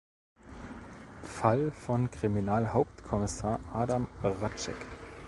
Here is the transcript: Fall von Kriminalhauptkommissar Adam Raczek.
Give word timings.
Fall 1.21 1.69
von 1.69 2.09
Kriminalhauptkommissar 2.09 3.59
Adam 3.71 4.07
Raczek. 4.23 4.83